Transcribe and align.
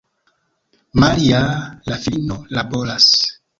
Maria, 1.03 1.43
la 1.93 1.99
filino, 2.07 2.41
laboras. 2.59 3.07